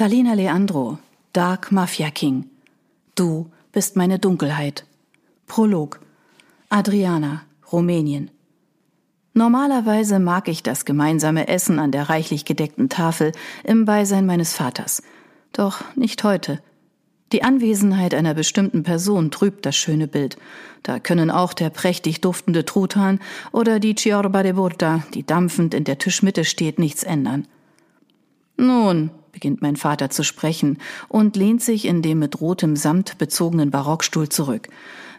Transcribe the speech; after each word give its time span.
Talina 0.00 0.32
Leandro, 0.32 0.98
Dark 1.34 1.72
Mafia 1.72 2.08
King. 2.08 2.48
Du 3.16 3.50
bist 3.70 3.96
meine 3.96 4.18
Dunkelheit. 4.18 4.86
Prolog. 5.46 6.00
Adriana, 6.70 7.42
Rumänien. 7.70 8.30
Normalerweise 9.34 10.18
mag 10.18 10.48
ich 10.48 10.62
das 10.62 10.86
gemeinsame 10.86 11.48
Essen 11.48 11.78
an 11.78 11.92
der 11.92 12.08
reichlich 12.08 12.46
gedeckten 12.46 12.88
Tafel 12.88 13.32
im 13.62 13.84
Beisein 13.84 14.24
meines 14.24 14.54
Vaters. 14.54 15.02
Doch 15.52 15.84
nicht 15.96 16.24
heute. 16.24 16.62
Die 17.32 17.42
Anwesenheit 17.42 18.14
einer 18.14 18.32
bestimmten 18.32 18.84
Person 18.84 19.30
trübt 19.30 19.66
das 19.66 19.76
schöne 19.76 20.08
Bild. 20.08 20.38
Da 20.82 20.98
können 20.98 21.30
auch 21.30 21.52
der 21.52 21.68
prächtig 21.68 22.22
duftende 22.22 22.64
Truthahn 22.64 23.20
oder 23.52 23.78
die 23.78 23.96
Ciorba 23.96 24.44
de 24.44 24.52
Burta, 24.52 25.02
die 25.12 25.26
dampfend 25.26 25.74
in 25.74 25.84
der 25.84 25.98
Tischmitte 25.98 26.46
steht, 26.46 26.78
nichts 26.78 27.02
ändern. 27.02 27.46
Nun, 28.56 29.10
beginnt 29.32 29.62
mein 29.62 29.76
Vater 29.76 30.10
zu 30.10 30.22
sprechen 30.24 30.78
und 31.08 31.36
lehnt 31.36 31.62
sich 31.62 31.86
in 31.86 32.02
dem 32.02 32.18
mit 32.18 32.40
rotem 32.40 32.76
Samt 32.76 33.18
bezogenen 33.18 33.70
Barockstuhl 33.70 34.28
zurück. 34.28 34.68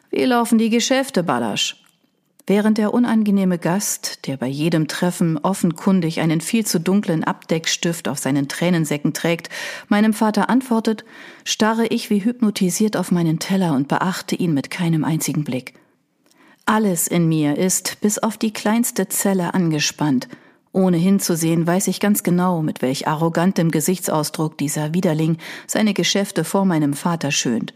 Wie 0.10 0.26
laufen 0.26 0.58
die 0.58 0.70
Geschäfte, 0.70 1.24
Ballasch? 1.24 1.78
Während 2.48 2.78
der 2.78 2.94
unangenehme 2.94 3.58
Gast, 3.58 4.28
der 4.28 4.36
bei 4.36 4.48
jedem 4.48 4.88
Treffen 4.88 5.38
offenkundig 5.38 6.20
einen 6.20 6.42
viel 6.42 6.66
zu 6.66 6.80
dunklen 6.80 7.24
Abdeckstift 7.24 8.08
auf 8.08 8.18
seinen 8.18 8.48
Tränensäcken 8.48 9.14
trägt, 9.14 9.50
meinem 9.88 10.14
Vater 10.14 10.50
antwortet, 10.50 11.06
starre 11.46 11.88
ich 11.88 12.10
wie 12.10 12.24
hypnotisiert 12.24 12.98
auf 12.98 13.12
meinen 13.12 13.40
Teller 13.40 13.74
und 13.74 13.88
beachte 13.88 14.36
ihn 14.36 14.54
mit 14.54 14.70
keinem 14.70 15.06
einzigen 15.06 15.44
Blick. 15.44 15.76
Alles 16.66 17.08
in 17.08 17.28
mir 17.28 17.58
ist 17.58 18.02
bis 18.02 18.18
auf 18.20 18.38
die 18.38 18.54
kleinste 18.54 19.08
Zelle 19.08 19.54
angespannt. 19.54 20.28
Ohne 20.74 20.98
hinzusehen, 20.98 21.68
weiß 21.68 21.88
ich 21.88 22.00
ganz 22.00 22.24
genau, 22.24 22.62
mit 22.62 22.82
welch 22.82 23.08
arrogantem 23.08 23.72
Gesichtsausdruck 23.72 24.58
dieser 24.58 24.94
Widerling 24.94 25.38
seine 25.68 25.94
Geschäfte 25.94 26.44
vor 26.44 26.66
meinem 26.66 26.94
Vater 26.94 27.32
schönt. 27.32 27.74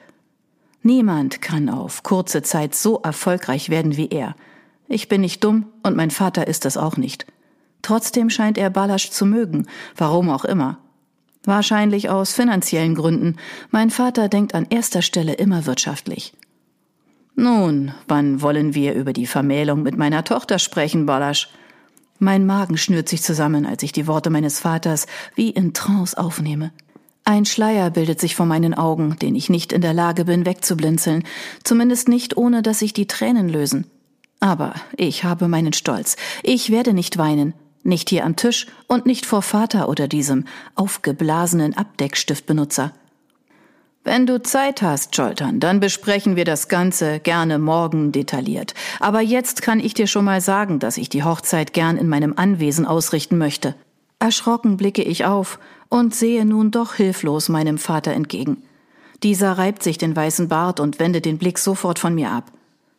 Niemand 0.81 1.41
kann 1.41 1.69
auf 1.69 2.03
kurze 2.03 2.41
Zeit 2.41 2.75
so 2.75 3.01
erfolgreich 3.01 3.69
werden 3.69 3.97
wie 3.97 4.09
er– 4.09 4.35
ich 4.87 5.07
bin 5.07 5.21
nicht 5.21 5.43
dumm 5.43 5.65
und 5.83 5.95
mein 5.95 6.11
Vater 6.11 6.47
ist 6.47 6.65
es 6.65 6.77
auch 6.77 6.97
nicht. 6.97 7.25
Trotzdem 7.81 8.29
scheint 8.29 8.57
er 8.57 8.69
Balasch 8.69 9.09
zu 9.09 9.25
mögen, 9.25 9.67
warum 9.95 10.29
auch 10.29 10.45
immer. 10.45 10.79
Wahrscheinlich 11.43 12.09
aus 12.09 12.33
finanziellen 12.33 12.95
Gründen. 12.95 13.35
Mein 13.69 13.89
Vater 13.89 14.29
denkt 14.29 14.55
an 14.55 14.65
erster 14.69 15.01
Stelle 15.01 15.33
immer 15.33 15.65
wirtschaftlich. 15.65 16.33
Nun, 17.35 17.93
wann 18.07 18.41
wollen 18.41 18.73
wir 18.73 18.93
über 18.93 19.13
die 19.13 19.27
Vermählung 19.27 19.83
mit 19.83 19.97
meiner 19.97 20.23
Tochter 20.23 20.57
sprechen, 20.57 21.05
Balasch? 21.05 21.49
Mein 22.19 22.45
Magen 22.45 22.77
schnürt 22.77 23.09
sich 23.09 23.21
zusammen, 23.21 23.65
als 23.65 23.83
ich 23.83 23.91
die 23.91 24.07
Worte 24.07 24.29
meines 24.29 24.59
Vaters 24.59 25.05
wie 25.35 25.49
in 25.49 25.73
Trance 25.73 26.17
aufnehme. 26.17 26.71
Ein 27.25 27.45
Schleier 27.45 27.89
bildet 27.89 28.21
sich 28.21 28.35
vor 28.35 28.45
meinen 28.45 28.73
Augen, 28.73 29.17
den 29.19 29.35
ich 29.35 29.49
nicht 29.49 29.73
in 29.73 29.81
der 29.81 29.93
Lage 29.93 30.25
bin 30.25 30.45
wegzublinzeln, 30.45 31.23
zumindest 31.63 32.07
nicht 32.07 32.37
ohne 32.37 32.61
dass 32.61 32.79
sich 32.79 32.93
die 32.93 33.07
Tränen 33.07 33.49
lösen. 33.49 33.87
Aber 34.39 34.75
ich 34.95 35.23
habe 35.23 35.47
meinen 35.47 35.73
Stolz. 35.73 36.17
Ich 36.43 36.69
werde 36.69 36.93
nicht 36.93 37.17
weinen. 37.17 37.53
Nicht 37.83 38.09
hier 38.09 38.25
am 38.25 38.35
Tisch 38.35 38.67
und 38.87 39.05
nicht 39.05 39.25
vor 39.25 39.41
Vater 39.41 39.89
oder 39.89 40.07
diesem 40.07 40.45
aufgeblasenen 40.75 41.75
Abdeckstiftbenutzer. 41.75 42.93
Wenn 44.07 44.27
du 44.27 44.39
Zeit 44.39 44.83
hast, 44.83 45.17
Joltern, 45.17 45.59
dann 45.59 45.79
besprechen 45.79 46.35
wir 46.35 46.45
das 46.45 46.67
Ganze 46.67 47.19
gerne 47.19 47.57
morgen 47.57 48.11
detailliert. 48.11 48.75
Aber 48.99 49.19
jetzt 49.19 49.63
kann 49.63 49.79
ich 49.79 49.95
dir 49.95 50.05
schon 50.05 50.25
mal 50.25 50.41
sagen, 50.41 50.77
dass 50.77 50.97
ich 50.97 51.09
die 51.09 51.23
Hochzeit 51.23 51.73
gern 51.73 51.97
in 51.97 52.07
meinem 52.07 52.35
Anwesen 52.37 52.85
ausrichten 52.85 53.39
möchte. 53.39 53.73
Erschrocken 54.19 54.77
blicke 54.77 55.01
ich 55.01 55.25
auf 55.25 55.57
und 55.89 56.13
sehe 56.13 56.45
nun 56.45 56.69
doch 56.69 56.93
hilflos 56.93 57.49
meinem 57.49 57.79
Vater 57.79 58.11
entgegen. 58.11 58.61
Dieser 59.23 59.53
reibt 59.53 59.81
sich 59.81 59.97
den 59.97 60.15
weißen 60.15 60.49
Bart 60.49 60.79
und 60.79 60.99
wendet 60.99 61.25
den 61.25 61.39
Blick 61.39 61.57
sofort 61.57 61.97
von 61.97 62.13
mir 62.13 62.29
ab. 62.29 62.51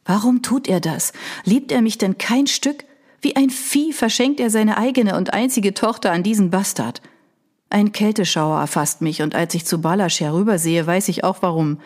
Warum 0.07 0.43
tut 0.43 0.67
er 0.67 0.81
das? 0.81 1.13
Liebt 1.45 1.71
er 1.71 1.83
mich 1.83 1.99
denn 1.99 2.19
kein 2.19 2.49
Stück? 2.49 2.85
Wie 3.21 3.37
ein 3.37 3.51
Vieh 3.51 3.93
verschenkt 3.93 4.41
er 4.41 4.51
seine 4.51 4.77
eigene 4.77 5.17
und 5.17 5.33
einzige 5.33 5.73
Tochter 5.73 6.11
an 6.11 6.25
diesen 6.25 6.51
Bastard. 6.51 7.01
Ein 7.69 7.93
Kälteschauer 7.93 8.61
erfasst 8.61 9.03
mich, 9.03 9.23
und 9.23 9.35
als 9.35 9.55
ich 9.55 9.67
zu 9.67 9.81
Balasch 9.81 10.21
herübersehe, 10.21 10.87
weiß 10.87 11.09
ich 11.09 11.25
auch 11.25 11.39
warum. 11.41 11.79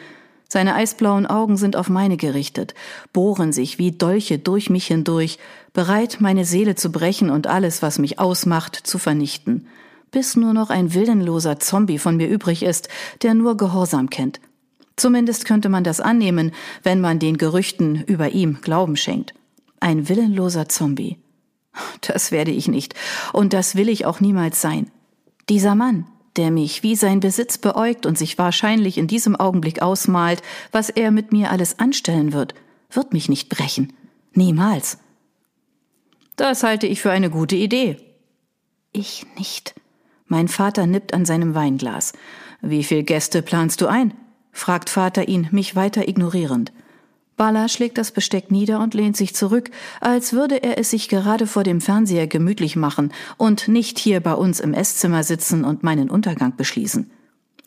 Seine 0.48 0.74
eisblauen 0.74 1.26
Augen 1.26 1.56
sind 1.56 1.76
auf 1.76 1.88
meine 1.88 2.16
gerichtet, 2.16 2.74
bohren 3.12 3.52
sich 3.52 3.78
wie 3.78 3.92
Dolche 3.92 4.38
durch 4.38 4.68
mich 4.68 4.86
hindurch, 4.88 5.38
bereit, 5.72 6.16
meine 6.20 6.44
Seele 6.44 6.74
zu 6.74 6.90
brechen 6.90 7.30
und 7.30 7.46
alles, 7.46 7.82
was 7.82 7.98
mich 8.00 8.18
ausmacht, 8.18 8.74
zu 8.74 8.98
vernichten, 8.98 9.68
bis 10.10 10.36
nur 10.36 10.52
noch 10.52 10.70
ein 10.70 10.92
willenloser 10.92 11.60
Zombie 11.60 11.98
von 11.98 12.16
mir 12.16 12.28
übrig 12.28 12.64
ist, 12.64 12.88
der 13.22 13.34
nur 13.34 13.56
Gehorsam 13.56 14.10
kennt. 14.10 14.40
Zumindest 14.96 15.44
könnte 15.44 15.68
man 15.68 15.84
das 15.84 16.00
annehmen, 16.00 16.50
wenn 16.82 17.00
man 17.00 17.20
den 17.20 17.38
Gerüchten 17.38 18.02
über 18.04 18.30
ihm 18.30 18.60
Glauben 18.60 18.96
schenkt. 18.96 19.34
Ein 19.78 20.08
willenloser 20.08 20.68
Zombie. 20.68 21.16
Das 22.00 22.32
werde 22.32 22.50
ich 22.50 22.66
nicht, 22.66 22.94
und 23.32 23.52
das 23.52 23.76
will 23.76 23.88
ich 23.88 24.04
auch 24.04 24.20
niemals 24.20 24.60
sein. 24.60 24.90
Dieser 25.48 25.74
Mann, 25.74 26.06
der 26.36 26.50
mich 26.50 26.82
wie 26.82 26.96
sein 26.96 27.20
Besitz 27.20 27.58
beäugt 27.58 28.06
und 28.06 28.16
sich 28.16 28.38
wahrscheinlich 28.38 28.98
in 28.98 29.06
diesem 29.06 29.36
Augenblick 29.36 29.82
ausmalt, 29.82 30.42
was 30.72 30.90
er 30.90 31.10
mit 31.10 31.32
mir 31.32 31.50
alles 31.50 31.78
anstellen 31.78 32.32
wird, 32.32 32.54
wird 32.90 33.12
mich 33.12 33.28
nicht 33.28 33.48
brechen. 33.48 33.92
Niemals. 34.32 34.98
Das 36.36 36.62
halte 36.62 36.86
ich 36.86 37.00
für 37.02 37.10
eine 37.10 37.30
gute 37.30 37.56
Idee. 37.56 37.96
Ich 38.92 39.26
nicht. 39.36 39.74
Mein 40.26 40.48
Vater 40.48 40.86
nippt 40.86 41.12
an 41.12 41.24
seinem 41.24 41.54
Weinglas. 41.54 42.12
Wie 42.62 42.84
viel 42.84 43.02
Gäste 43.02 43.42
planst 43.42 43.80
du 43.80 43.86
ein? 43.86 44.14
fragt 44.52 44.90
Vater 44.90 45.28
ihn, 45.28 45.48
mich 45.50 45.76
weiter 45.76 46.08
ignorierend. 46.08 46.72
Bala 47.40 47.70
schlägt 47.70 47.96
das 47.96 48.10
Besteck 48.10 48.50
nieder 48.50 48.80
und 48.80 48.92
lehnt 48.92 49.16
sich 49.16 49.34
zurück, 49.34 49.70
als 50.02 50.34
würde 50.34 50.62
er 50.62 50.76
es 50.76 50.90
sich 50.90 51.08
gerade 51.08 51.46
vor 51.46 51.62
dem 51.62 51.80
Fernseher 51.80 52.26
gemütlich 52.26 52.76
machen 52.76 53.14
und 53.38 53.66
nicht 53.66 53.98
hier 53.98 54.20
bei 54.20 54.34
uns 54.34 54.60
im 54.60 54.74
Esszimmer 54.74 55.24
sitzen 55.24 55.64
und 55.64 55.82
meinen 55.82 56.10
Untergang 56.10 56.54
beschließen. 56.54 57.10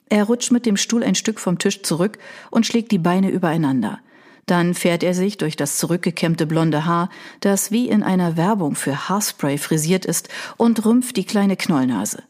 Er 0.09 0.25
rutscht 0.25 0.51
mit 0.51 0.67
dem 0.67 0.77
Stuhl 0.77 1.03
ein 1.03 1.15
Stück 1.15 1.39
vom 1.39 1.57
Tisch 1.57 1.81
zurück 1.81 2.19
und 2.51 2.67
schlägt 2.67 2.91
die 2.91 2.99
Beine 2.99 3.31
übereinander. 3.31 3.97
Dann 4.45 4.75
fährt 4.75 5.01
er 5.01 5.15
sich 5.15 5.39
durch 5.39 5.55
das 5.55 5.79
zurückgekämmte 5.79 6.45
blonde 6.45 6.85
Haar, 6.85 7.09
das 7.39 7.71
wie 7.71 7.89
in 7.89 8.03
einer 8.03 8.37
Werbung 8.37 8.75
für 8.75 9.09
Haarspray 9.09 9.57
frisiert 9.57 10.05
ist, 10.05 10.29
und 10.55 10.85
rümpft 10.85 11.17
die 11.17 11.25
kleine 11.25 11.57
Knollnase. 11.57 12.21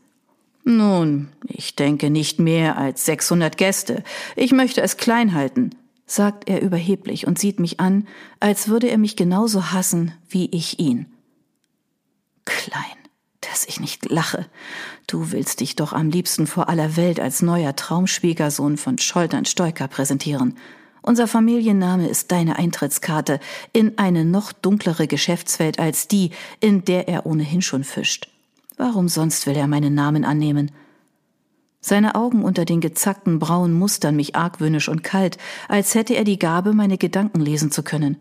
Nun, 0.63 1.27
ich 1.45 1.75
denke 1.75 2.09
nicht 2.09 2.39
mehr 2.39 2.77
als 2.77 3.03
600 3.03 3.57
Gäste. 3.57 4.01
Ich 4.37 4.53
möchte 4.53 4.81
es 4.81 4.95
klein 4.95 5.33
halten, 5.33 5.71
sagt 6.05 6.49
er 6.49 6.61
überheblich 6.61 7.27
und 7.27 7.39
sieht 7.39 7.59
mich 7.59 7.79
an, 7.79 8.07
als 8.39 8.67
würde 8.67 8.89
er 8.89 8.97
mich 8.97 9.15
genauso 9.15 9.71
hassen 9.71 10.13
wie 10.29 10.49
ich 10.51 10.79
ihn. 10.79 11.07
Klein, 12.45 12.97
dass 13.41 13.65
ich 13.65 13.79
nicht 13.79 14.09
lache. 14.09 14.45
Du 15.07 15.31
willst 15.31 15.59
dich 15.59 15.75
doch 15.75 15.93
am 15.93 16.09
liebsten 16.09 16.47
vor 16.47 16.69
aller 16.69 16.95
Welt 16.97 17.19
als 17.19 17.41
neuer 17.41 17.75
Traumschwiegersohn 17.75 18.77
von 18.77 18.97
Scholtern 18.97 19.45
Stoiker 19.45 19.87
präsentieren. 19.87 20.57
Unser 21.01 21.27
Familienname 21.27 22.07
ist 22.07 22.31
deine 22.31 22.57
Eintrittskarte 22.57 23.39
in 23.73 23.97
eine 23.97 24.23
noch 24.23 24.53
dunklere 24.53 25.07
Geschäftswelt 25.07 25.77
als 25.77 26.07
die, 26.07 26.31
in 26.61 26.85
der 26.85 27.09
er 27.09 27.25
ohnehin 27.25 27.61
schon 27.61 27.83
fischt. 27.83 28.29
Warum 28.77 29.09
sonst 29.09 29.45
will 29.45 29.55
er 29.55 29.67
meinen 29.67 29.93
Namen 29.93 30.23
annehmen? 30.23 30.71
Seine 31.85 32.15
Augen 32.15 32.45
unter 32.45 32.63
den 32.63 32.79
gezackten 32.79 33.39
Brauen 33.39 33.73
mustern 33.73 34.15
mich 34.15 34.37
argwöhnisch 34.37 34.87
und 34.87 35.03
kalt, 35.03 35.37
als 35.67 35.95
hätte 35.95 36.15
er 36.15 36.23
die 36.23 36.39
Gabe, 36.39 36.71
meine 36.71 36.97
Gedanken 36.97 37.41
lesen 37.41 37.71
zu 37.71 37.83
können. 37.83 38.17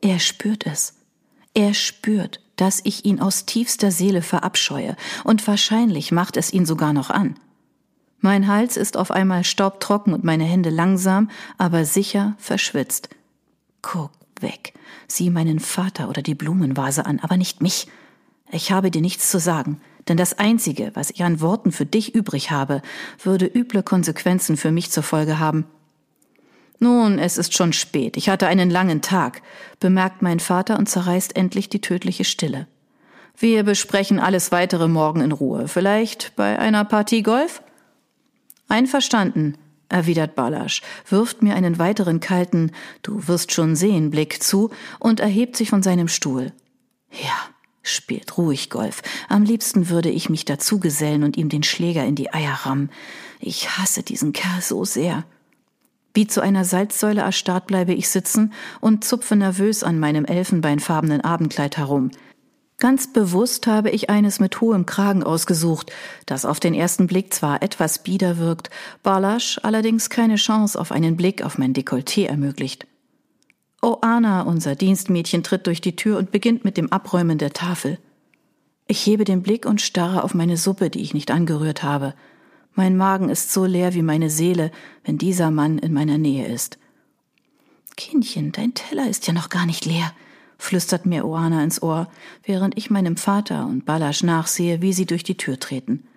Er 0.00 0.18
spürt 0.18 0.64
es. 0.64 0.94
Er 1.52 1.74
spürt, 1.74 2.40
dass 2.56 2.80
ich 2.82 3.04
ihn 3.04 3.20
aus 3.20 3.44
tiefster 3.44 3.90
Seele 3.90 4.22
verabscheue, 4.22 4.96
und 5.22 5.46
wahrscheinlich 5.46 6.12
macht 6.12 6.38
es 6.38 6.50
ihn 6.50 6.64
sogar 6.64 6.94
noch 6.94 7.10
an. 7.10 7.38
Mein 8.20 8.48
Hals 8.48 8.78
ist 8.78 8.96
auf 8.96 9.10
einmal 9.10 9.44
staubtrocken 9.44 10.14
und 10.14 10.24
meine 10.24 10.44
Hände 10.44 10.70
langsam, 10.70 11.30
aber 11.58 11.84
sicher 11.84 12.36
verschwitzt. 12.38 13.10
Guck 13.82 14.12
weg, 14.40 14.72
sieh 15.08 15.28
meinen 15.28 15.60
Vater 15.60 16.08
oder 16.08 16.22
die 16.22 16.34
Blumenvase 16.34 17.04
an, 17.04 17.20
aber 17.20 17.36
nicht 17.36 17.60
mich. 17.60 17.86
Ich 18.50 18.72
habe 18.72 18.90
dir 18.90 19.02
nichts 19.02 19.30
zu 19.30 19.38
sagen, 19.38 19.78
denn 20.08 20.16
das 20.16 20.38
Einzige, 20.38 20.90
was 20.94 21.10
ich 21.10 21.24
an 21.24 21.40
Worten 21.40 21.72
für 21.72 21.86
dich 21.86 22.14
übrig 22.14 22.50
habe, 22.50 22.82
würde 23.22 23.46
üble 23.46 23.82
Konsequenzen 23.82 24.56
für 24.56 24.70
mich 24.70 24.90
zur 24.90 25.02
Folge 25.02 25.38
haben. 25.38 25.66
Nun, 26.78 27.18
es 27.18 27.38
ist 27.38 27.54
schon 27.54 27.72
spät, 27.72 28.16
ich 28.16 28.28
hatte 28.28 28.46
einen 28.46 28.70
langen 28.70 29.00
Tag, 29.00 29.42
bemerkt 29.80 30.22
mein 30.22 30.40
Vater 30.40 30.78
und 30.78 30.88
zerreißt 30.88 31.34
endlich 31.34 31.68
die 31.68 31.80
tödliche 31.80 32.24
Stille. 32.24 32.66
Wir 33.38 33.64
besprechen 33.64 34.18
alles 34.18 34.52
weitere 34.52 34.88
morgen 34.88 35.20
in 35.20 35.32
Ruhe, 35.32 35.68
vielleicht 35.68 36.36
bei 36.36 36.58
einer 36.58 36.84
Partie 36.84 37.22
Golf? 37.22 37.62
Einverstanden, 38.68 39.56
erwidert 39.88 40.34
Balasch, 40.34 40.82
wirft 41.08 41.42
mir 41.42 41.54
einen 41.54 41.78
weiteren 41.78 42.20
kalten, 42.20 42.72
du 43.02 43.26
wirst 43.28 43.52
schon 43.52 43.76
sehen, 43.76 44.10
Blick 44.10 44.42
zu 44.42 44.70
und 44.98 45.20
erhebt 45.20 45.56
sich 45.56 45.70
von 45.70 45.82
seinem 45.82 46.08
Stuhl. 46.08 46.52
Ja, 47.10 47.36
Spielt 47.88 48.36
ruhig 48.36 48.68
Golf. 48.68 49.00
Am 49.28 49.44
liebsten 49.44 49.88
würde 49.88 50.10
ich 50.10 50.28
mich 50.28 50.44
dazu 50.44 50.80
gesellen 50.80 51.22
und 51.22 51.36
ihm 51.36 51.48
den 51.48 51.62
Schläger 51.62 52.04
in 52.04 52.16
die 52.16 52.34
Eier 52.34 52.58
rammen. 52.64 52.90
Ich 53.38 53.78
hasse 53.78 54.02
diesen 54.02 54.32
Kerl 54.32 54.60
so 54.60 54.84
sehr. 54.84 55.24
Wie 56.12 56.26
zu 56.26 56.40
einer 56.40 56.64
Salzsäule 56.64 57.20
erstarrt 57.20 57.68
bleibe 57.68 57.94
ich 57.94 58.08
sitzen 58.08 58.52
und 58.80 59.04
zupfe 59.04 59.36
nervös 59.36 59.84
an 59.84 60.00
meinem 60.00 60.24
elfenbeinfarbenen 60.24 61.20
Abendkleid 61.20 61.76
herum. 61.76 62.10
Ganz 62.78 63.12
bewusst 63.12 63.68
habe 63.68 63.90
ich 63.90 64.10
eines 64.10 64.40
mit 64.40 64.60
hohem 64.60 64.84
Kragen 64.84 65.22
ausgesucht, 65.22 65.92
das 66.26 66.44
auf 66.44 66.58
den 66.58 66.74
ersten 66.74 67.06
Blick 67.06 67.32
zwar 67.32 67.62
etwas 67.62 68.02
bieder 68.02 68.38
wirkt, 68.38 68.68
Balasch 69.04 69.60
allerdings 69.62 70.10
keine 70.10 70.34
Chance 70.34 70.76
auf 70.76 70.90
einen 70.90 71.16
Blick 71.16 71.44
auf 71.44 71.56
mein 71.56 71.72
Dekolleté 71.72 72.26
ermöglicht. 72.26 72.88
Oh 73.88 73.98
Anna, 74.00 74.42
unser 74.42 74.74
Dienstmädchen, 74.74 75.44
tritt 75.44 75.68
durch 75.68 75.80
die 75.80 75.94
Tür 75.94 76.18
und 76.18 76.32
beginnt 76.32 76.64
mit 76.64 76.76
dem 76.76 76.90
Abräumen 76.90 77.38
der 77.38 77.52
Tafel. 77.52 78.00
Ich 78.88 79.06
hebe 79.06 79.22
den 79.22 79.42
Blick 79.42 79.64
und 79.64 79.80
starre 79.80 80.24
auf 80.24 80.34
meine 80.34 80.56
Suppe, 80.56 80.90
die 80.90 81.02
ich 81.02 81.14
nicht 81.14 81.30
angerührt 81.30 81.84
habe. 81.84 82.14
Mein 82.74 82.96
Magen 82.96 83.28
ist 83.28 83.52
so 83.52 83.64
leer 83.64 83.94
wie 83.94 84.02
meine 84.02 84.28
Seele, 84.28 84.72
wenn 85.04 85.18
dieser 85.18 85.52
Mann 85.52 85.78
in 85.78 85.92
meiner 85.92 86.18
Nähe 86.18 86.48
ist. 86.48 86.78
Kindchen, 87.96 88.50
dein 88.50 88.74
Teller 88.74 89.08
ist 89.08 89.28
ja 89.28 89.32
noch 89.32 89.50
gar 89.50 89.66
nicht 89.66 89.84
leer, 89.84 90.12
flüstert 90.58 91.06
mir 91.06 91.24
Oana 91.24 91.62
ins 91.62 91.80
Ohr, 91.80 92.08
während 92.42 92.76
ich 92.76 92.90
meinem 92.90 93.16
Vater 93.16 93.66
und 93.66 93.84
Balasch 93.84 94.24
nachsehe, 94.24 94.82
wie 94.82 94.94
sie 94.94 95.06
durch 95.06 95.22
die 95.22 95.36
Tür 95.36 95.60
treten. 95.60 96.08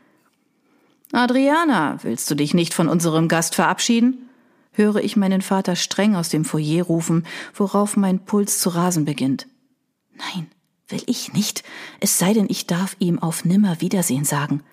Adriana, 1.11 1.99
willst 2.01 2.31
du 2.31 2.33
dich 2.33 2.55
nicht 2.55 2.73
von 2.73 2.89
unserem 2.89 3.27
Gast 3.27 3.53
verabschieden? 3.53 4.28
Höre 4.71 4.97
ich 4.97 5.17
meinen 5.17 5.41
Vater 5.41 5.75
streng 5.75 6.15
aus 6.15 6.29
dem 6.29 6.45
Foyer 6.45 6.83
rufen, 6.83 7.25
worauf 7.53 7.97
mein 7.97 8.19
Puls 8.19 8.59
zu 8.59 8.69
rasen 8.69 9.05
beginnt. 9.05 9.47
Nein, 10.13 10.47
will 10.87 11.01
ich 11.05 11.33
nicht, 11.33 11.63
es 11.99 12.17
sei 12.17 12.33
denn, 12.33 12.47
ich 12.49 12.67
darf 12.67 12.95
ihm 12.99 13.19
auf 13.19 13.45
nimmer 13.45 13.81
Wiedersehen 13.81 14.25
sagen. 14.25 14.63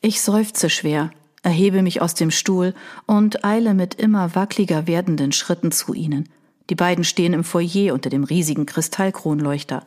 Ich 0.00 0.20
seufze 0.20 0.68
schwer, 0.68 1.10
erhebe 1.42 1.82
mich 1.82 2.00
aus 2.00 2.14
dem 2.14 2.30
Stuhl 2.30 2.74
und 3.06 3.44
eile 3.44 3.74
mit 3.74 3.94
immer 3.94 4.34
wackliger 4.34 4.86
werdenden 4.86 5.32
Schritten 5.32 5.72
zu 5.72 5.94
ihnen. 5.94 6.28
Die 6.70 6.74
beiden 6.74 7.04
stehen 7.04 7.32
im 7.34 7.44
Foyer 7.44 7.92
unter 7.94 8.10
dem 8.10 8.24
riesigen 8.24 8.66
Kristallkronleuchter. 8.66 9.86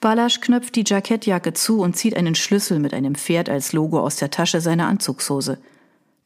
Balasch 0.00 0.40
knöpft 0.40 0.76
die 0.76 0.84
Jackettjacke 0.86 1.52
zu 1.52 1.80
und 1.80 1.96
zieht 1.96 2.16
einen 2.16 2.34
Schlüssel 2.34 2.78
mit 2.78 2.92
einem 2.92 3.14
Pferd 3.14 3.48
als 3.48 3.72
Logo 3.72 4.00
aus 4.00 4.16
der 4.16 4.30
Tasche 4.30 4.60
seiner 4.60 4.88
Anzugshose. 4.88 5.58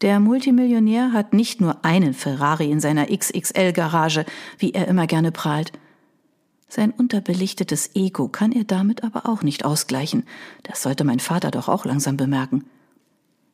Der 0.03 0.21
Multimillionär 0.21 1.13
hat 1.13 1.33
nicht 1.33 1.61
nur 1.61 1.85
einen 1.85 2.13
Ferrari 2.13 2.71
in 2.71 2.81
seiner 2.81 3.07
XXL-Garage, 3.07 4.27
wie 4.59 4.73
er 4.73 4.89
immer 4.89 5.07
gerne 5.07 5.33
prahlt. 5.33 5.73
Sein 6.69 6.91
unterbelichtetes 6.91 7.95
Ego 7.95 8.29
kann 8.29 8.53
er 8.53 8.65
damit 8.65 9.05
aber 9.05 9.27
auch 9.27 9.43
nicht 9.43 9.65
ausgleichen. 9.65 10.25
Das 10.65 10.83
sollte 10.83 11.05
mein 11.05 11.21
Vater 11.21 11.51
doch 11.51 11.69
auch 11.69 11.87
langsam 11.87 12.17
bemerken. 12.17 12.65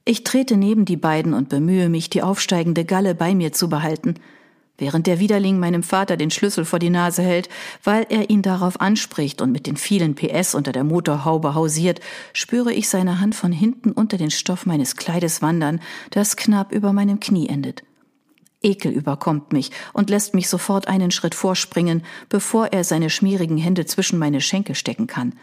Ich 0.04 0.24
trete 0.24 0.56
neben 0.56 0.84
die 0.84 0.96
beiden 0.96 1.32
und 1.32 1.48
bemühe 1.48 1.88
mich, 1.88 2.10
die 2.10 2.22
aufsteigende 2.22 2.84
Galle 2.84 3.14
bei 3.14 3.34
mir 3.36 3.52
zu 3.52 3.68
behalten. 3.68 4.14
Während 4.82 5.06
der 5.06 5.20
Widerling 5.20 5.60
meinem 5.60 5.84
Vater 5.84 6.16
den 6.16 6.32
Schlüssel 6.32 6.64
vor 6.64 6.80
die 6.80 6.90
Nase 6.90 7.22
hält, 7.22 7.48
weil 7.84 8.04
er 8.08 8.30
ihn 8.30 8.42
darauf 8.42 8.80
anspricht 8.80 9.40
und 9.40 9.52
mit 9.52 9.68
den 9.68 9.76
vielen 9.76 10.16
PS 10.16 10.56
unter 10.56 10.72
der 10.72 10.82
Motorhaube 10.82 11.54
hausiert, 11.54 12.00
spüre 12.32 12.72
ich 12.72 12.88
seine 12.88 13.20
Hand 13.20 13.36
von 13.36 13.52
hinten 13.52 13.92
unter 13.92 14.16
den 14.16 14.32
Stoff 14.32 14.66
meines 14.66 14.96
Kleides 14.96 15.40
wandern, 15.40 15.80
das 16.10 16.34
knapp 16.34 16.72
über 16.72 16.92
meinem 16.92 17.20
Knie 17.20 17.48
endet. 17.48 17.84
Ekel 18.60 18.90
überkommt 18.90 19.52
mich 19.52 19.70
und 19.92 20.10
lässt 20.10 20.34
mich 20.34 20.48
sofort 20.48 20.88
einen 20.88 21.12
Schritt 21.12 21.36
vorspringen, 21.36 22.02
bevor 22.28 22.72
er 22.72 22.82
seine 22.82 23.08
schmierigen 23.08 23.58
Hände 23.58 23.86
zwischen 23.86 24.18
meine 24.18 24.40
Schenkel 24.40 24.74
stecken 24.74 25.06
kann. 25.06 25.34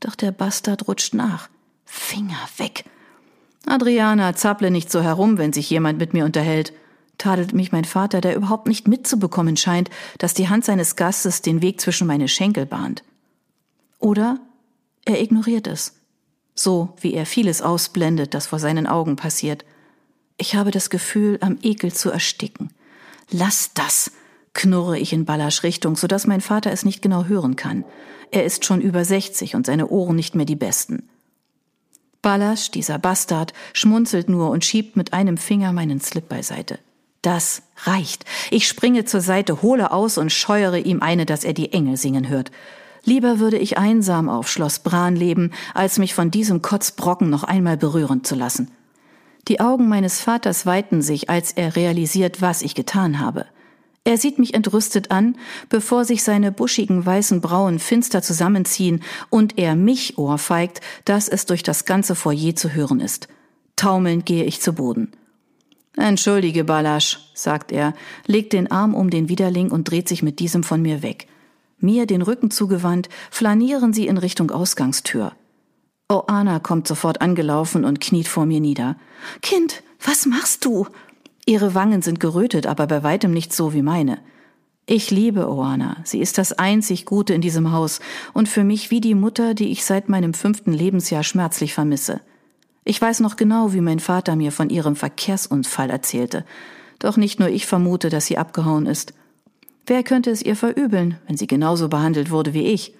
Doch 0.00 0.16
der 0.16 0.32
Bastard 0.32 0.86
rutscht 0.86 1.14
nach. 1.14 1.48
Finger 1.86 2.46
weg! 2.58 2.84
Adriana, 3.64 4.34
zapple 4.34 4.70
nicht 4.70 4.92
so 4.92 5.00
herum, 5.00 5.38
wenn 5.38 5.54
sich 5.54 5.70
jemand 5.70 5.98
mit 5.98 6.12
mir 6.12 6.26
unterhält 6.26 6.74
tadelt 7.18 7.52
mich 7.52 7.72
mein 7.72 7.84
Vater, 7.84 8.20
der 8.20 8.36
überhaupt 8.36 8.66
nicht 8.66 8.88
mitzubekommen 8.88 9.56
scheint, 9.56 9.90
dass 10.18 10.34
die 10.34 10.48
Hand 10.48 10.64
seines 10.64 10.96
Gastes 10.96 11.42
den 11.42 11.62
Weg 11.62 11.80
zwischen 11.80 12.06
meine 12.06 12.28
Schenkel 12.28 12.66
bahnt. 12.66 13.04
Oder 13.98 14.40
er 15.04 15.20
ignoriert 15.20 15.66
es, 15.66 15.94
so 16.54 16.94
wie 17.00 17.14
er 17.14 17.26
vieles 17.26 17.62
ausblendet, 17.62 18.34
das 18.34 18.46
vor 18.46 18.58
seinen 18.58 18.86
Augen 18.86 19.16
passiert. 19.16 19.64
Ich 20.36 20.54
habe 20.54 20.70
das 20.70 20.90
Gefühl, 20.90 21.38
am 21.40 21.58
Ekel 21.62 21.92
zu 21.92 22.10
ersticken. 22.10 22.70
Lass 23.30 23.72
das, 23.74 24.10
knurre 24.54 24.98
ich 24.98 25.12
in 25.12 25.24
Ballasch 25.24 25.62
Richtung, 25.62 25.96
so 25.96 26.06
dass 26.06 26.26
mein 26.26 26.40
Vater 26.40 26.72
es 26.72 26.84
nicht 26.84 27.02
genau 27.02 27.24
hören 27.24 27.56
kann. 27.56 27.84
Er 28.30 28.44
ist 28.44 28.64
schon 28.64 28.80
über 28.80 29.04
sechzig 29.04 29.54
und 29.54 29.66
seine 29.66 29.88
Ohren 29.88 30.16
nicht 30.16 30.34
mehr 30.34 30.46
die 30.46 30.56
besten. 30.56 31.08
Ballasch, 32.22 32.70
dieser 32.70 32.98
Bastard, 32.98 33.52
schmunzelt 33.72 34.28
nur 34.28 34.50
und 34.50 34.64
schiebt 34.64 34.96
mit 34.96 35.12
einem 35.12 35.36
Finger 35.36 35.72
meinen 35.72 36.00
Slip 36.00 36.28
beiseite. 36.28 36.78
Das 37.22 37.62
reicht. 37.84 38.24
Ich 38.50 38.66
springe 38.66 39.04
zur 39.04 39.20
Seite, 39.20 39.62
hole 39.62 39.92
aus 39.92 40.18
und 40.18 40.30
scheuere 40.32 40.78
ihm 40.78 41.00
eine, 41.02 41.24
dass 41.24 41.44
er 41.44 41.52
die 41.52 41.72
Engel 41.72 41.96
singen 41.96 42.28
hört. 42.28 42.50
Lieber 43.04 43.38
würde 43.38 43.58
ich 43.58 43.78
einsam 43.78 44.28
auf 44.28 44.48
Schloss 44.48 44.80
Bran 44.80 45.16
leben, 45.16 45.52
als 45.74 45.98
mich 45.98 46.14
von 46.14 46.30
diesem 46.30 46.62
Kotzbrocken 46.62 47.30
noch 47.30 47.44
einmal 47.44 47.76
berühren 47.76 48.24
zu 48.24 48.34
lassen. 48.34 48.70
Die 49.48 49.60
Augen 49.60 49.88
meines 49.88 50.20
Vaters 50.20 50.66
weiten 50.66 51.02
sich, 51.02 51.28
als 51.28 51.52
er 51.52 51.74
realisiert, 51.74 52.42
was 52.42 52.62
ich 52.62 52.74
getan 52.74 53.18
habe. 53.18 53.46
Er 54.04 54.18
sieht 54.18 54.38
mich 54.38 54.54
entrüstet 54.54 55.12
an, 55.12 55.36
bevor 55.68 56.04
sich 56.04 56.24
seine 56.24 56.50
buschigen 56.50 57.06
weißen 57.06 57.40
Brauen 57.40 57.78
finster 57.78 58.22
zusammenziehen 58.22 59.02
und 59.30 59.58
er 59.58 59.76
mich 59.76 60.18
ohrfeigt, 60.18 60.80
dass 61.04 61.28
es 61.28 61.46
durch 61.46 61.62
das 61.62 61.84
ganze 61.84 62.16
Foyer 62.16 62.56
zu 62.56 62.72
hören 62.72 63.00
ist. 63.00 63.28
Taumelnd 63.76 64.26
gehe 64.26 64.44
ich 64.44 64.60
zu 64.60 64.72
Boden. 64.72 65.12
Entschuldige, 65.96 66.64
Balasch, 66.64 67.18
sagt 67.34 67.70
er, 67.70 67.94
legt 68.26 68.52
den 68.52 68.70
Arm 68.70 68.94
um 68.94 69.10
den 69.10 69.28
Widerling 69.28 69.70
und 69.70 69.90
dreht 69.90 70.08
sich 70.08 70.22
mit 70.22 70.38
diesem 70.38 70.64
von 70.64 70.80
mir 70.80 71.02
weg. 71.02 71.28
Mir 71.78 72.06
den 72.06 72.22
Rücken 72.22 72.50
zugewandt, 72.50 73.08
flanieren 73.30 73.92
sie 73.92 74.06
in 74.06 74.16
Richtung 74.16 74.50
Ausgangstür. 74.50 75.32
Oana 76.08 76.60
kommt 76.60 76.86
sofort 76.86 77.20
angelaufen 77.20 77.84
und 77.84 78.00
kniet 78.00 78.28
vor 78.28 78.46
mir 78.46 78.60
nieder. 78.60 78.96
Kind, 79.40 79.82
was 80.00 80.26
machst 80.26 80.64
du? 80.64 80.86
Ihre 81.44 81.74
Wangen 81.74 82.02
sind 82.02 82.20
gerötet, 82.20 82.66
aber 82.66 82.86
bei 82.86 83.02
weitem 83.02 83.32
nicht 83.32 83.52
so 83.52 83.74
wie 83.74 83.82
meine. 83.82 84.18
Ich 84.86 85.10
liebe 85.10 85.48
Oana. 85.48 85.96
Sie 86.04 86.20
ist 86.20 86.38
das 86.38 86.52
einzig 86.52 87.04
Gute 87.06 87.34
in 87.34 87.40
diesem 87.40 87.72
Haus 87.72 88.00
und 88.32 88.48
für 88.48 88.64
mich 88.64 88.90
wie 88.90 89.00
die 89.00 89.14
Mutter, 89.14 89.54
die 89.54 89.70
ich 89.70 89.84
seit 89.84 90.08
meinem 90.08 90.34
fünften 90.34 90.72
Lebensjahr 90.72 91.22
schmerzlich 91.22 91.74
vermisse. 91.74 92.20
Ich 92.84 93.00
weiß 93.00 93.20
noch 93.20 93.36
genau, 93.36 93.72
wie 93.72 93.80
mein 93.80 94.00
Vater 94.00 94.36
mir 94.36 94.52
von 94.52 94.70
ihrem 94.70 94.96
Verkehrsunfall 94.96 95.90
erzählte. 95.90 96.44
Doch 96.98 97.16
nicht 97.16 97.38
nur 97.38 97.48
ich 97.48 97.66
vermute, 97.66 98.08
dass 98.08 98.26
sie 98.26 98.38
abgehauen 98.38 98.86
ist. 98.86 99.14
Wer 99.86 100.02
könnte 100.02 100.30
es 100.30 100.42
ihr 100.42 100.56
verübeln, 100.56 101.18
wenn 101.26 101.36
sie 101.36 101.46
genauso 101.46 101.88
behandelt 101.88 102.30
wurde 102.30 102.54
wie 102.54 102.66
ich? 102.66 102.94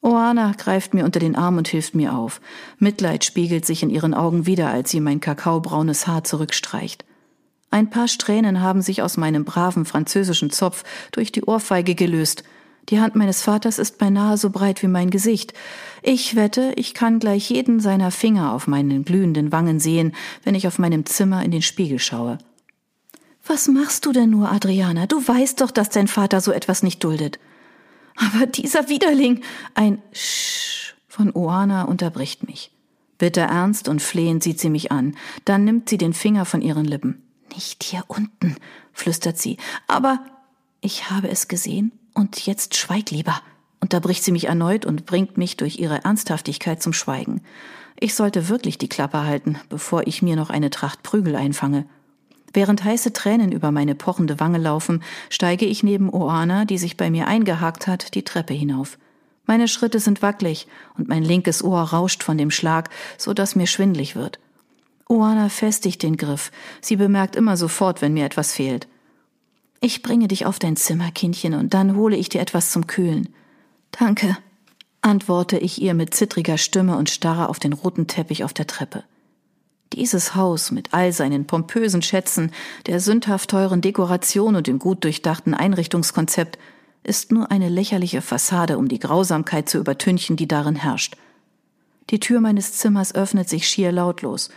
Oana 0.00 0.52
greift 0.58 0.92
mir 0.92 1.04
unter 1.04 1.18
den 1.18 1.34
Arm 1.34 1.56
und 1.56 1.66
hilft 1.66 1.94
mir 1.94 2.14
auf. 2.14 2.40
Mitleid 2.78 3.24
spiegelt 3.24 3.64
sich 3.64 3.82
in 3.82 3.90
ihren 3.90 4.12
Augen 4.12 4.44
wieder, 4.44 4.68
als 4.68 4.90
sie 4.90 5.00
mein 5.00 5.18
kakaobraunes 5.18 6.06
Haar 6.06 6.24
zurückstreicht. 6.24 7.04
Ein 7.70 7.90
paar 7.90 8.06
Strähnen 8.06 8.60
haben 8.60 8.82
sich 8.82 9.02
aus 9.02 9.16
meinem 9.16 9.44
braven 9.44 9.84
französischen 9.84 10.50
Zopf 10.50 10.84
durch 11.10 11.32
die 11.32 11.42
Ohrfeige 11.42 11.94
gelöst. 11.94 12.44
Die 12.90 13.00
Hand 13.00 13.16
meines 13.16 13.42
Vaters 13.42 13.78
ist 13.78 13.98
beinahe 13.98 14.36
so 14.36 14.50
breit 14.50 14.82
wie 14.82 14.88
mein 14.88 15.10
Gesicht. 15.10 15.54
Ich 16.02 16.36
wette, 16.36 16.72
ich 16.76 16.92
kann 16.92 17.18
gleich 17.18 17.48
jeden 17.48 17.80
seiner 17.80 18.10
Finger 18.10 18.52
auf 18.52 18.66
meinen 18.66 19.04
glühenden 19.04 19.52
Wangen 19.52 19.80
sehen, 19.80 20.14
wenn 20.42 20.54
ich 20.54 20.66
auf 20.66 20.78
meinem 20.78 21.06
Zimmer 21.06 21.42
in 21.42 21.50
den 21.50 21.62
Spiegel 21.62 21.98
schaue. 21.98 22.38
Was 23.46 23.68
machst 23.68 24.06
du 24.06 24.12
denn 24.12 24.30
nur, 24.30 24.50
Adriana? 24.50 25.06
Du 25.06 25.16
weißt 25.26 25.60
doch, 25.60 25.70
dass 25.70 25.88
dein 25.90 26.08
Vater 26.08 26.40
so 26.40 26.52
etwas 26.52 26.82
nicht 26.82 27.02
duldet. 27.04 27.38
Aber 28.16 28.46
dieser 28.46 28.88
Widerling, 28.88 29.42
ein 29.74 30.00
Sch 30.12 30.94
von 31.08 31.34
Oana 31.34 31.82
unterbricht 31.82 32.46
mich. 32.46 32.70
Bitter 33.18 33.42
ernst 33.42 33.88
und 33.88 34.02
flehend 34.02 34.42
sieht 34.42 34.60
sie 34.60 34.70
mich 34.70 34.92
an. 34.92 35.16
Dann 35.44 35.64
nimmt 35.64 35.88
sie 35.88 35.98
den 35.98 36.12
Finger 36.12 36.44
von 36.44 36.60
ihren 36.60 36.84
Lippen. 36.84 37.22
Nicht 37.54 37.84
hier 37.84 38.04
unten, 38.08 38.56
flüstert 38.92 39.38
sie. 39.38 39.58
Aber 39.86 40.20
ich 40.80 41.10
habe 41.10 41.28
es 41.28 41.48
gesehen 41.48 41.92
und 42.14 42.46
jetzt 42.46 42.76
schweig 42.76 43.10
lieber, 43.10 43.40
unterbricht 43.80 44.24
sie 44.24 44.32
mich 44.32 44.46
erneut 44.46 44.86
und 44.86 45.04
bringt 45.04 45.36
mich 45.36 45.56
durch 45.56 45.78
ihre 45.78 46.04
Ernsthaftigkeit 46.04 46.82
zum 46.82 46.92
Schweigen. 46.92 47.42
Ich 47.98 48.14
sollte 48.14 48.48
wirklich 48.48 48.78
die 48.78 48.88
Klappe 48.88 49.24
halten, 49.24 49.58
bevor 49.68 50.06
ich 50.06 50.22
mir 50.22 50.36
noch 50.36 50.50
eine 50.50 50.70
Tracht 50.70 51.02
Prügel 51.02 51.36
einfange. 51.36 51.86
Während 52.52 52.84
heiße 52.84 53.12
Tränen 53.12 53.50
über 53.50 53.72
meine 53.72 53.94
pochende 53.94 54.38
Wange 54.38 54.58
laufen, 54.58 55.02
steige 55.28 55.66
ich 55.66 55.82
neben 55.82 56.08
Oana, 56.08 56.64
die 56.64 56.78
sich 56.78 56.96
bei 56.96 57.10
mir 57.10 57.26
eingehakt 57.26 57.86
hat, 57.86 58.14
die 58.14 58.22
Treppe 58.22 58.54
hinauf. 58.54 58.96
Meine 59.44 59.68
Schritte 59.68 60.00
sind 60.00 60.22
wackelig 60.22 60.68
und 60.96 61.08
mein 61.08 61.22
linkes 61.22 61.62
Ohr 61.62 61.82
rauscht 61.82 62.22
von 62.22 62.38
dem 62.38 62.50
Schlag, 62.50 62.90
so 63.18 63.34
dass 63.34 63.56
mir 63.56 63.66
schwindlig 63.66 64.16
wird. 64.16 64.38
Oana 65.08 65.48
festigt 65.48 66.02
den 66.02 66.16
Griff. 66.16 66.50
Sie 66.80 66.96
bemerkt 66.96 67.36
immer 67.36 67.56
sofort, 67.56 68.00
wenn 68.00 68.14
mir 68.14 68.24
etwas 68.24 68.52
fehlt. 68.52 68.88
Ich 69.84 70.00
bringe 70.00 70.28
dich 70.28 70.46
auf 70.46 70.58
dein 70.58 70.76
Zimmer, 70.76 71.10
Kindchen, 71.10 71.52
und 71.52 71.74
dann 71.74 71.94
hole 71.94 72.16
ich 72.16 72.30
dir 72.30 72.40
etwas 72.40 72.70
zum 72.70 72.86
Kühlen. 72.86 73.28
Danke. 73.90 74.38
antworte 75.02 75.58
ich 75.58 75.82
ihr 75.82 75.92
mit 75.92 76.14
zittriger 76.14 76.56
Stimme 76.56 76.96
und 76.96 77.10
starre 77.10 77.50
auf 77.50 77.58
den 77.58 77.74
roten 77.74 78.06
Teppich 78.06 78.44
auf 78.44 78.54
der 78.54 78.66
Treppe. 78.66 79.04
Dieses 79.92 80.34
Haus 80.34 80.70
mit 80.70 80.94
all 80.94 81.12
seinen 81.12 81.46
pompösen 81.46 82.00
Schätzen, 82.00 82.50
der 82.86 82.98
sündhaft 82.98 83.50
teuren 83.50 83.82
Dekoration 83.82 84.56
und 84.56 84.68
dem 84.68 84.78
gut 84.78 85.04
durchdachten 85.04 85.52
Einrichtungskonzept 85.52 86.58
ist 87.02 87.30
nur 87.30 87.50
eine 87.50 87.68
lächerliche 87.68 88.22
Fassade, 88.22 88.78
um 88.78 88.88
die 88.88 89.00
Grausamkeit 89.00 89.68
zu 89.68 89.76
übertünchen, 89.76 90.36
die 90.36 90.48
darin 90.48 90.76
herrscht. 90.76 91.18
Die 92.08 92.20
Tür 92.20 92.40
meines 92.40 92.72
Zimmers 92.72 93.14
öffnet 93.14 93.50
sich 93.50 93.68
schier 93.68 93.92
lautlos. 93.92 94.48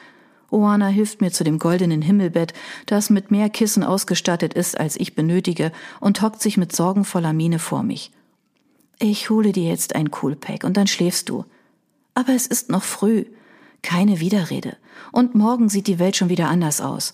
Oana 0.50 0.88
hilft 0.88 1.22
mir 1.22 1.32
zu 1.32 1.44
dem 1.44 1.60
goldenen 1.60 2.02
Himmelbett, 2.02 2.54
das 2.86 3.10
mit 3.10 3.32
mehr 3.32 3.50
Kissen 3.50 3.84
ausgestattet 3.84 4.54
ist, 4.54 4.80
als 4.80 4.96
ich 4.96 5.16
benötige, 5.16 5.72
und 6.00 6.22
hockt 6.22 6.42
sich 6.42 6.58
mit 6.58 6.74
sorgenvoller 6.74 7.34
Miene 7.34 7.60
vor 7.60 7.84
mich. 7.84 8.12
Ich 9.00 9.30
hole 9.30 9.52
dir 9.52 9.70
jetzt 9.70 9.96
ein 9.96 10.10
Coolpack 10.12 10.64
und 10.64 10.78
dann 10.78 10.88
schläfst 10.88 11.30
du. 11.30 11.46
Aber 12.16 12.34
es 12.34 12.48
ist 12.48 12.70
noch 12.70 12.84
früh. 12.84 13.26
Keine 13.84 14.20
Widerrede. 14.20 14.78
Und 15.12 15.36
morgen 15.36 15.70
sieht 15.70 15.88
die 15.88 16.00
Welt 16.00 16.16
schon 16.16 16.30
wieder 16.30 16.50
anders 16.50 16.82
aus. 16.82 17.14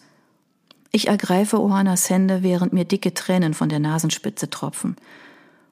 Ich 0.91 1.07
ergreife 1.07 1.59
Ohanas 1.59 2.09
Hände, 2.09 2.43
während 2.43 2.71
mir 2.71 2.85
dicke 2.85 3.13
Tränen 3.13 3.53
von 3.53 3.67
der 3.67 3.79
Nasenspitze 3.79 4.49
tropfen. 4.49 4.95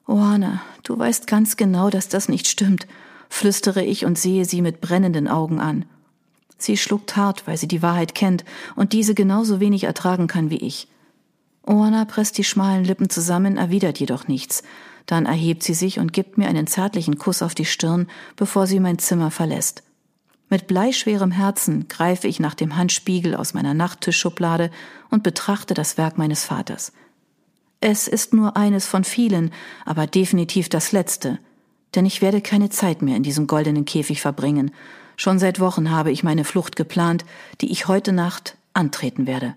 Ohana, 0.06 0.60
du 0.82 0.98
weißt 0.98 1.26
ganz 1.26 1.56
genau, 1.56 1.90
dass 1.90 2.08
das 2.08 2.28
nicht 2.28 2.48
stimmt, 2.48 2.86
flüstere 3.28 3.84
ich 3.84 4.04
und 4.04 4.18
sehe 4.18 4.44
sie 4.44 4.60
mit 4.60 4.80
brennenden 4.80 5.28
Augen 5.28 5.60
an. 5.60 5.86
Sie 6.62 6.76
schluckt 6.76 7.16
hart, 7.16 7.46
weil 7.46 7.56
sie 7.56 7.68
die 7.68 7.82
Wahrheit 7.82 8.14
kennt 8.14 8.44
und 8.76 8.92
diese 8.92 9.14
genauso 9.14 9.60
wenig 9.60 9.84
ertragen 9.84 10.28
kann 10.28 10.50
wie 10.50 10.58
ich. 10.58 10.88
Oana 11.66 12.04
presst 12.04 12.38
die 12.38 12.44
schmalen 12.44 12.84
Lippen 12.84 13.10
zusammen, 13.10 13.56
erwidert 13.56 13.98
jedoch 13.98 14.28
nichts. 14.28 14.62
Dann 15.06 15.26
erhebt 15.26 15.62
sie 15.62 15.74
sich 15.74 15.98
und 15.98 16.12
gibt 16.12 16.38
mir 16.38 16.48
einen 16.48 16.66
zärtlichen 16.66 17.18
Kuss 17.18 17.42
auf 17.42 17.54
die 17.54 17.64
Stirn, 17.64 18.06
bevor 18.36 18.66
sie 18.66 18.80
mein 18.80 18.98
Zimmer 18.98 19.30
verlässt. 19.30 19.82
Mit 20.48 20.66
bleischwerem 20.66 21.30
Herzen 21.30 21.88
greife 21.88 22.28
ich 22.28 22.38
nach 22.38 22.54
dem 22.54 22.76
Handspiegel 22.76 23.34
aus 23.34 23.54
meiner 23.54 23.74
Nachttischschublade 23.74 24.70
und 25.10 25.22
betrachte 25.22 25.74
das 25.74 25.96
Werk 25.98 26.18
meines 26.18 26.44
Vaters. 26.44 26.92
Es 27.80 28.06
ist 28.06 28.32
nur 28.32 28.56
eines 28.56 28.86
von 28.86 29.02
vielen, 29.02 29.50
aber 29.84 30.06
definitiv 30.06 30.68
das 30.68 30.92
letzte. 30.92 31.38
Denn 31.94 32.06
ich 32.06 32.22
werde 32.22 32.40
keine 32.40 32.70
Zeit 32.70 33.02
mehr 33.02 33.16
in 33.16 33.22
diesem 33.22 33.46
goldenen 33.46 33.84
Käfig 33.84 34.20
verbringen. 34.20 34.70
Schon 35.22 35.38
seit 35.38 35.60
Wochen 35.60 35.92
habe 35.92 36.10
ich 36.10 36.24
meine 36.24 36.42
Flucht 36.42 36.74
geplant, 36.74 37.24
die 37.60 37.70
ich 37.70 37.86
heute 37.86 38.10
Nacht 38.10 38.56
antreten 38.74 39.28
werde. 39.28 39.54